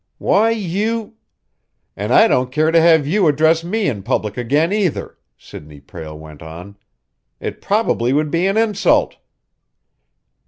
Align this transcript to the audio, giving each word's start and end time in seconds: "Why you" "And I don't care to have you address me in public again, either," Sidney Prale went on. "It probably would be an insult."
"Why 0.17 0.49
you" 0.49 1.13
"And 1.95 2.11
I 2.11 2.27
don't 2.27 2.51
care 2.51 2.71
to 2.71 2.81
have 2.81 3.05
you 3.05 3.27
address 3.27 3.63
me 3.63 3.87
in 3.87 4.01
public 4.01 4.35
again, 4.35 4.73
either," 4.73 5.15
Sidney 5.37 5.79
Prale 5.79 6.17
went 6.17 6.41
on. 6.41 6.75
"It 7.39 7.61
probably 7.61 8.11
would 8.11 8.31
be 8.31 8.47
an 8.47 8.57
insult." 8.57 9.17